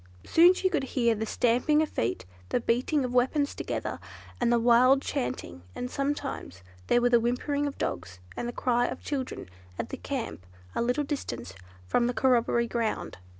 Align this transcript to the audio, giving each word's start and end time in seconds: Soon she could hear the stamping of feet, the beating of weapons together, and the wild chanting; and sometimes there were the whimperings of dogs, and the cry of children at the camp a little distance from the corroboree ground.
Soon 0.25 0.55
she 0.55 0.67
could 0.67 0.83
hear 0.97 1.13
the 1.13 1.27
stamping 1.27 1.83
of 1.83 1.87
feet, 1.89 2.25
the 2.49 2.59
beating 2.59 3.05
of 3.05 3.13
weapons 3.13 3.53
together, 3.53 3.99
and 4.39 4.51
the 4.51 4.57
wild 4.57 4.99
chanting; 5.03 5.61
and 5.75 5.91
sometimes 5.91 6.63
there 6.87 6.99
were 6.99 7.09
the 7.11 7.19
whimperings 7.19 7.67
of 7.67 7.77
dogs, 7.77 8.17
and 8.35 8.47
the 8.47 8.51
cry 8.51 8.87
of 8.87 9.03
children 9.03 9.47
at 9.77 9.89
the 9.89 9.97
camp 9.97 10.43
a 10.73 10.81
little 10.81 11.03
distance 11.03 11.53
from 11.85 12.07
the 12.07 12.15
corroboree 12.15 12.65
ground. 12.67 13.19